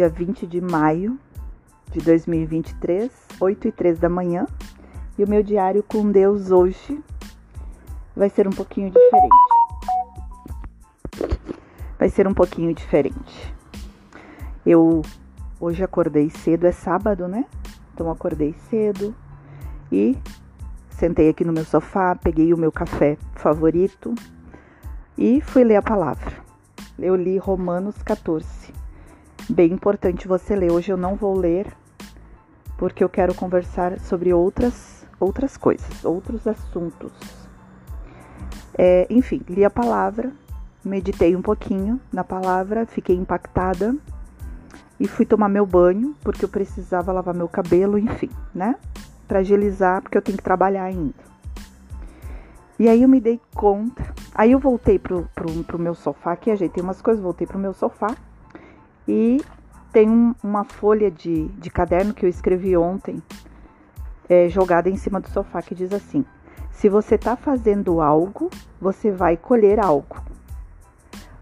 [0.00, 1.18] dia 20 de maio
[1.90, 4.46] de 2023, 8 e 3 da manhã.
[5.18, 6.98] E o meu diário com Deus hoje
[8.16, 9.28] vai ser um pouquinho diferente.
[11.98, 13.54] Vai ser um pouquinho diferente.
[14.64, 15.02] Eu
[15.60, 17.44] hoje acordei cedo, é sábado, né?
[17.92, 19.14] Então acordei cedo
[19.92, 20.16] e
[20.88, 24.14] sentei aqui no meu sofá, peguei o meu café favorito
[25.18, 26.32] e fui ler a palavra.
[26.98, 28.79] Eu li Romanos 14.
[29.50, 30.70] Bem importante você ler.
[30.70, 31.66] Hoje eu não vou ler
[32.78, 37.10] porque eu quero conversar sobre outras outras coisas, outros assuntos.
[38.78, 40.32] É, enfim, li a palavra,
[40.84, 43.96] meditei um pouquinho na palavra, fiquei impactada
[45.00, 48.76] e fui tomar meu banho porque eu precisava lavar meu cabelo, enfim, né?
[49.26, 51.28] Para agilizar, porque eu tenho que trabalhar ainda.
[52.78, 54.14] E aí eu me dei conta.
[54.32, 57.74] Aí eu voltei pro, pro, pro meu sofá, que ajeitei umas coisas, voltei pro meu
[57.74, 58.16] sofá
[59.10, 59.44] e
[59.92, 63.20] tem um, uma folha de, de caderno que eu escrevi ontem,
[64.28, 66.24] é, jogada em cima do sofá, que diz assim:
[66.70, 68.48] Se você está fazendo algo,
[68.80, 70.22] você vai colher algo.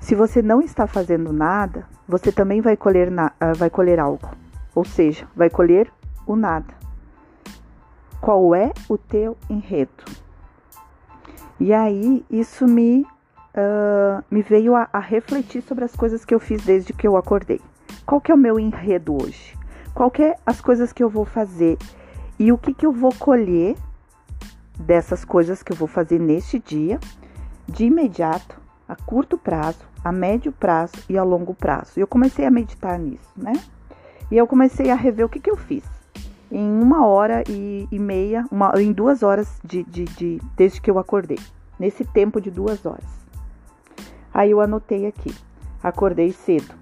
[0.00, 4.30] Se você não está fazendo nada, você também vai colher, na, uh, vai colher algo.
[4.74, 5.92] Ou seja, vai colher
[6.26, 6.72] o nada.
[8.22, 10.04] Qual é o teu enredo?
[11.58, 13.06] E aí isso me,
[13.54, 17.16] uh, me veio a, a, refletir sobre as coisas que eu fiz desde que eu
[17.16, 17.60] acordei.
[18.06, 19.56] Qual que é o meu enredo hoje?
[19.94, 21.78] Qual que é as coisas que eu vou fazer?
[22.38, 23.76] E o que, que eu vou colher
[24.78, 26.98] dessas coisas que eu vou fazer neste dia,
[27.68, 31.92] de imediato, a curto prazo, a médio prazo e a longo prazo.
[31.96, 33.52] E eu comecei a meditar nisso, né?
[34.30, 35.84] E eu comecei a rever o que, que eu fiz
[36.50, 40.90] em uma hora e, e meia, uma, em duas horas de, de, de, desde que
[40.90, 41.38] eu acordei,
[41.78, 43.19] nesse tempo de duas horas.
[44.40, 45.36] Aí eu anotei aqui,
[45.82, 46.74] acordei cedo.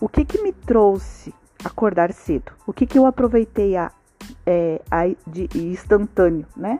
[0.00, 1.30] O que que me trouxe
[1.62, 2.52] acordar cedo?
[2.66, 3.92] O que que eu aproveitei a,
[4.46, 6.78] é, a de, instantâneo, né?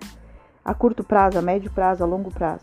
[0.64, 2.62] A curto prazo, a médio prazo, a longo prazo.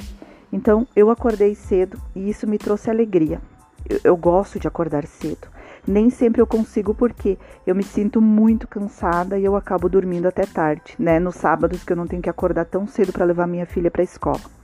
[0.52, 3.40] Então eu acordei cedo e isso me trouxe alegria.
[3.88, 5.48] Eu, eu gosto de acordar cedo.
[5.86, 7.38] Nem sempre eu consigo porque
[7.68, 11.20] eu me sinto muito cansada e eu acabo dormindo até tarde, né?
[11.20, 14.02] Nos sábados que eu não tenho que acordar tão cedo para levar minha filha para
[14.02, 14.57] a escola.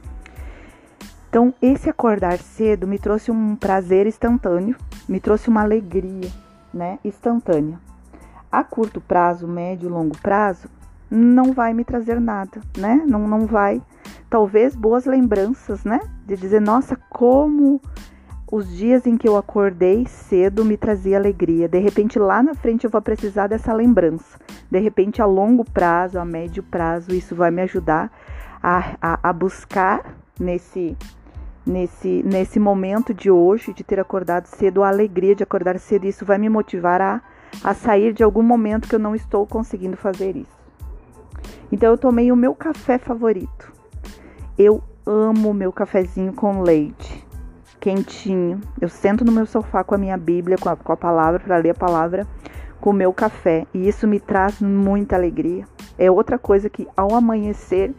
[1.34, 4.76] Então, esse acordar cedo me trouxe um prazer instantâneo,
[5.10, 6.30] me trouxe uma alegria,
[6.72, 7.80] né, instantânea.
[8.52, 10.70] A curto prazo, médio longo prazo,
[11.10, 13.02] não vai me trazer nada, né?
[13.08, 13.82] Não, não vai.
[14.30, 16.02] Talvez boas lembranças, né?
[16.24, 17.82] De dizer, nossa, como
[18.52, 21.68] os dias em que eu acordei cedo me trazia alegria.
[21.68, 24.38] De repente, lá na frente, eu vou precisar dessa lembrança.
[24.70, 28.12] De repente, a longo prazo, a médio prazo, isso vai me ajudar
[28.62, 30.96] a, a, a buscar nesse,
[31.66, 36.06] nesse, nesse momento de hoje, de ter acordado cedo, a alegria de acordar cedo.
[36.06, 37.22] Isso vai me motivar a,
[37.64, 40.64] a sair de algum momento que eu não estou conseguindo fazer isso.
[41.72, 43.72] Então, eu tomei o meu café favorito.
[44.58, 47.24] Eu amo meu cafezinho com leite
[47.84, 48.62] quentinho.
[48.80, 51.58] Eu sento no meu sofá com a minha Bíblia, com a, com a palavra, para
[51.58, 52.26] ler a palavra,
[52.80, 53.68] com o meu café.
[53.74, 55.66] E isso me traz muita alegria.
[55.98, 57.94] É outra coisa que, ao amanhecer,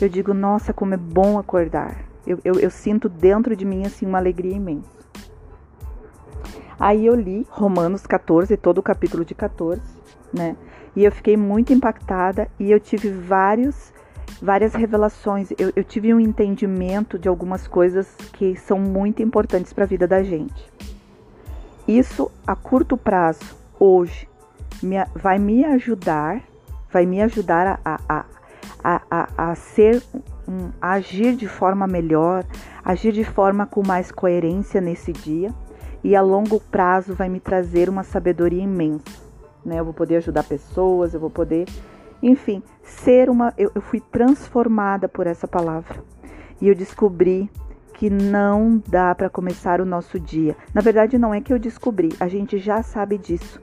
[0.00, 1.98] eu digo: nossa, como é bom acordar.
[2.26, 4.96] Eu, eu, eu sinto dentro de mim assim uma alegria imensa.
[6.78, 9.80] Aí eu li Romanos 14, todo o capítulo de 14,
[10.32, 10.56] né?
[10.94, 13.92] E eu fiquei muito impactada e eu tive vários
[14.40, 15.50] várias revelações.
[15.58, 20.06] Eu, eu tive um entendimento de algumas coisas que são muito importantes para a vida
[20.06, 20.70] da gente.
[21.86, 24.28] Isso a curto prazo, hoje,
[24.82, 26.42] me, vai me ajudar,
[26.92, 28.24] vai me ajudar a, a,
[28.82, 30.02] a, a, a ser,
[30.48, 32.44] um, agir de forma melhor,
[32.84, 35.54] agir de forma com mais coerência nesse dia
[36.02, 39.04] e a longo prazo vai me trazer uma sabedoria imensa.
[39.64, 39.80] Né?
[39.80, 41.66] Eu vou poder ajudar pessoas, eu vou poder
[42.22, 43.52] enfim, ser uma.
[43.56, 46.02] Eu, eu fui transformada por essa palavra.
[46.60, 47.50] E eu descobri
[47.94, 50.56] que não dá para começar o nosso dia.
[50.74, 53.60] Na verdade, não é que eu descobri, a gente já sabe disso.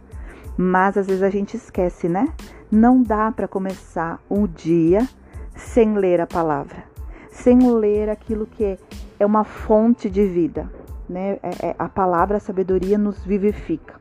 [0.57, 2.29] Mas às vezes a gente esquece, né?
[2.71, 5.07] Não dá para começar um dia
[5.55, 6.83] sem ler a palavra,
[7.31, 8.77] sem ler aquilo que
[9.19, 10.69] é uma fonte de vida,
[11.07, 11.39] né?
[11.41, 13.95] É, é, a palavra, a sabedoria nos vivifica.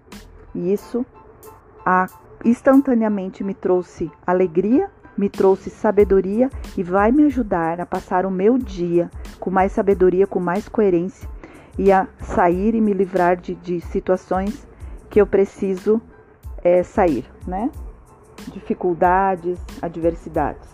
[0.54, 1.04] E isso
[1.84, 2.06] a
[2.44, 8.58] instantaneamente me trouxe alegria, me trouxe sabedoria e vai me ajudar a passar o meu
[8.58, 11.28] dia com mais sabedoria, com mais coerência
[11.78, 14.66] e a sair e me livrar de, de situações
[15.08, 16.00] que eu preciso
[16.62, 17.70] é, sair, né?
[18.52, 20.68] Dificuldades, adversidades.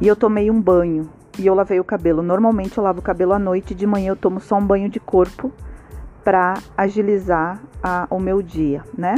[0.00, 1.08] E eu tomei um banho
[1.38, 2.22] e eu lavei o cabelo.
[2.22, 5.00] Normalmente eu lavo o cabelo à noite, de manhã eu tomo só um banho de
[5.00, 5.50] corpo
[6.22, 9.14] para agilizar a, o meu dia, né?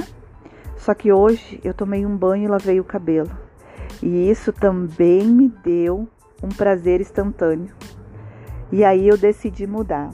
[0.76, 3.30] Só que hoje eu tomei um banho e lavei o cabelo.
[4.00, 6.08] E isso também me deu
[6.40, 7.74] um prazer instantâneo.
[8.70, 10.10] E aí eu decidi mudar.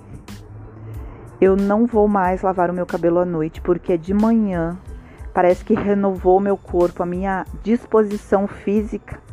[1.40, 4.78] Eu não vou mais lavar o meu cabelo à noite, porque de manhã
[5.34, 9.23] parece que renovou meu corpo, a minha disposição física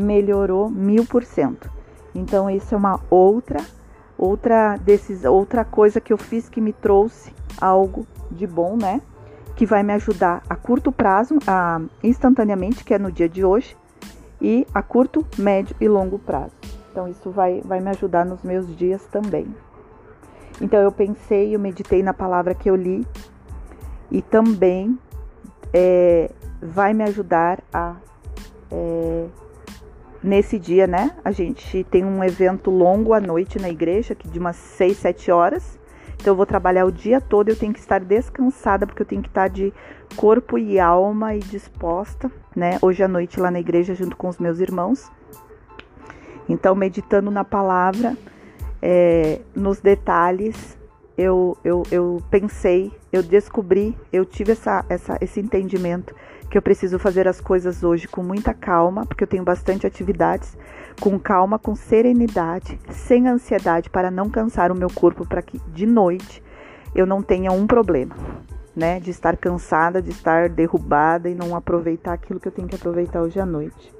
[0.00, 1.70] melhorou mil por cento.
[2.14, 3.60] Então isso é uma outra
[4.20, 9.00] outra desses, outra coisa que eu fiz que me trouxe algo de bom, né?
[9.56, 13.74] Que vai me ajudar a curto prazo, a, instantaneamente, que é no dia de hoje,
[14.40, 16.52] e a curto, médio e longo prazo.
[16.90, 19.46] Então isso vai, vai me ajudar nos meus dias também.
[20.60, 23.06] Então eu pensei, eu meditei na palavra que eu li
[24.10, 24.98] e também
[25.72, 26.30] é,
[26.60, 27.96] vai me ajudar a
[28.70, 29.26] é,
[30.22, 31.12] nesse dia, né?
[31.24, 35.30] A gente tem um evento longo à noite na igreja, que de umas 6, 7
[35.30, 35.78] horas.
[36.14, 39.22] Então eu vou trabalhar o dia todo, eu tenho que estar descansada, porque eu tenho
[39.22, 39.72] que estar de
[40.16, 42.78] corpo e alma e disposta, né?
[42.82, 45.10] Hoje à noite lá na igreja junto com os meus irmãos.
[46.48, 48.16] Então, meditando na palavra,
[48.82, 50.76] é, nos detalhes,
[51.16, 56.14] eu, eu, eu pensei, eu descobri, eu tive essa, essa, esse entendimento
[56.50, 60.58] que eu preciso fazer as coisas hoje com muita calma, porque eu tenho bastante atividades,
[61.00, 65.86] com calma, com serenidade, sem ansiedade, para não cansar o meu corpo, para que de
[65.86, 66.42] noite
[66.92, 68.16] eu não tenha um problema,
[68.74, 68.98] né?
[68.98, 73.22] De estar cansada, de estar derrubada e não aproveitar aquilo que eu tenho que aproveitar
[73.22, 73.94] hoje à noite,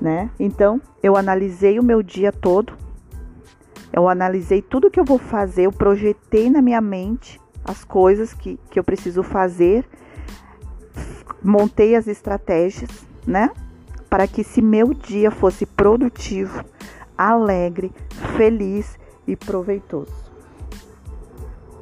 [0.00, 0.30] né?
[0.38, 2.74] Então, eu analisei o meu dia todo,
[3.92, 8.58] eu analisei tudo que eu vou fazer, eu projetei na minha mente as coisas que,
[8.70, 9.84] que eu preciso fazer
[11.42, 12.90] montei as estratégias,
[13.26, 13.50] né?
[14.08, 16.64] Para que esse meu dia fosse produtivo,
[17.16, 17.92] alegre,
[18.36, 20.12] feliz e proveitoso,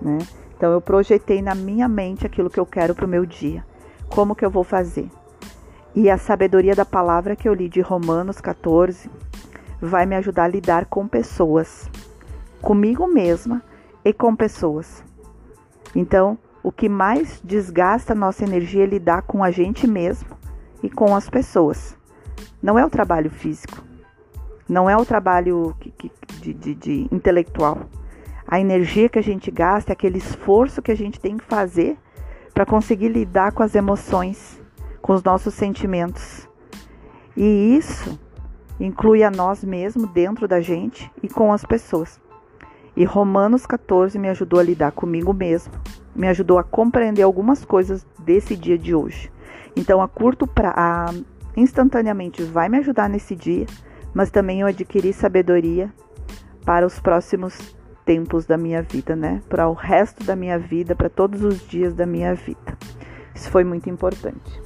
[0.01, 0.19] né?
[0.57, 3.65] Então eu projetei na minha mente aquilo que eu quero para o meu dia.
[4.11, 5.09] Como que eu vou fazer?
[5.95, 9.11] E a sabedoria da palavra que eu li de Romanos 14
[9.81, 11.89] vai me ajudar a lidar com pessoas,
[12.61, 13.63] comigo mesma
[14.05, 15.03] e com pessoas.
[15.95, 20.29] Então, o que mais desgasta nossa energia é lidar com a gente mesmo
[20.83, 21.97] e com as pessoas.
[22.63, 23.83] Não é o trabalho físico,
[24.69, 25.75] não é o trabalho
[26.41, 27.79] de, de, de intelectual.
[28.47, 31.97] A energia que a gente gasta é aquele esforço que a gente tem que fazer
[32.53, 34.61] para conseguir lidar com as emoções,
[35.01, 36.49] com os nossos sentimentos.
[37.37, 38.19] E isso
[38.79, 42.21] inclui a nós mesmos dentro da gente e com as pessoas.
[42.97, 45.73] E Romanos 14 me ajudou a lidar comigo mesmo,
[46.15, 49.31] me ajudou a compreender algumas coisas desse dia de hoje.
[49.77, 51.25] Então, a curto prazo,
[51.57, 53.67] instantaneamente vai me ajudar nesse dia,
[54.13, 55.93] mas também eu adquiri sabedoria
[56.65, 59.41] para os próximos tempos da minha vida, né?
[59.49, 62.77] Para o resto da minha vida, para todos os dias da minha vida.
[63.35, 64.61] Isso foi muito importante.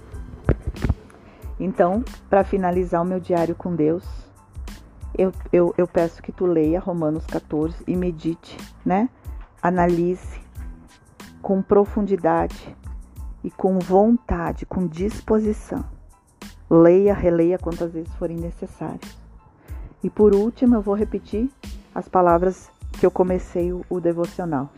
[1.60, 4.04] Então, para finalizar o meu diário com Deus,
[5.16, 9.08] eu, eu, eu peço que tu leia Romanos 14 e medite, né?
[9.62, 10.43] Analise
[11.44, 12.76] com profundidade
[13.44, 15.84] e com vontade, com disposição.
[16.68, 19.16] Leia, releia quantas vezes forem necessárias.
[20.02, 21.48] E por último, eu vou repetir
[21.94, 24.70] as palavras que eu comecei o, o devocional.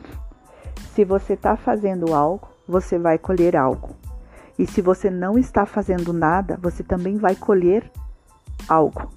[0.93, 3.95] Se você está fazendo algo, você vai colher algo.
[4.59, 7.91] E se você não está fazendo nada, você também vai colher
[8.69, 9.09] algo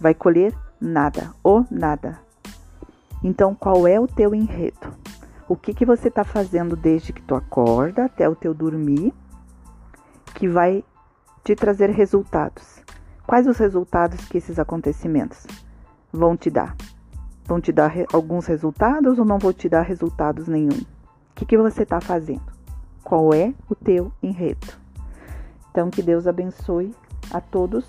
[0.00, 2.18] vai colher nada ou nada.
[3.22, 4.99] Então, qual é o teu enredo?
[5.50, 9.12] O que, que você está fazendo desde que tu acorda até o teu dormir
[10.36, 10.84] que vai
[11.42, 12.84] te trazer resultados?
[13.26, 15.48] Quais os resultados que esses acontecimentos
[16.12, 16.76] vão te dar?
[17.46, 20.68] Vão te dar re alguns resultados ou não vão te dar resultados nenhum?
[20.70, 22.52] O que, que você está fazendo?
[23.02, 24.68] Qual é o teu enredo?
[25.72, 26.94] Então, que Deus abençoe
[27.32, 27.84] a todos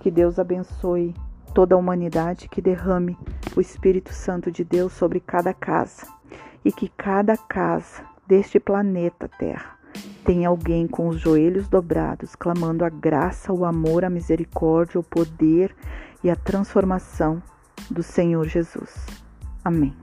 [0.00, 1.14] que Deus abençoe
[1.52, 3.18] toda a humanidade, que derrame
[3.54, 6.16] o Espírito Santo de Deus sobre cada casa
[6.64, 9.78] e que cada casa deste planeta Terra
[10.24, 15.74] tenha alguém com os joelhos dobrados, clamando a graça, o amor, a misericórdia, o poder
[16.22, 17.42] e a transformação
[17.90, 19.06] do Senhor Jesus.
[19.64, 19.94] Amém.